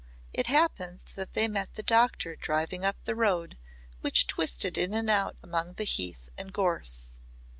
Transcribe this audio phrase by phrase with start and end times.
[0.33, 3.55] It happened that they met the doctor driving up the road
[3.99, 7.19] which twisted in and out among the heath and gorse.